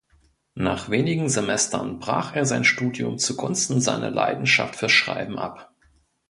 Nach 0.55 0.89
wenigen 0.89 1.29
Semestern 1.29 1.99
brach 1.99 2.35
er 2.35 2.47
sein 2.47 2.63
Studium 2.63 3.19
zu 3.19 3.35
Gunsten 3.37 3.79
seiner 3.81 4.09
Leidenschaft 4.09 4.75
fürs 4.75 4.91
Schreiben 4.93 5.37
ab. 5.37 5.75